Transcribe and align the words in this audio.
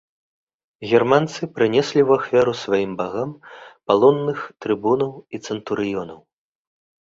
Германцы 0.91 1.49
прынеслі 1.57 2.01
ў 2.07 2.23
ахвяру 2.23 2.53
сваім 2.63 2.91
багам 3.03 3.29
палонных 3.87 4.39
трыбунаў 4.65 5.11
і 5.37 5.45
цэнтурыёнаў. 5.45 6.19